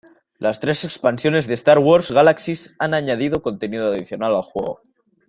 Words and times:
Las 0.39 0.59
tres 0.59 0.83
expansiones 0.83 1.45
de 1.45 1.53
Star 1.53 1.77
Wars 1.77 2.09
Galaxies 2.11 2.73
han 2.79 2.95
añadido 2.95 3.43
contenido 3.43 3.85
adicional 3.93 4.35
al 4.35 4.41
juego. 4.41 4.81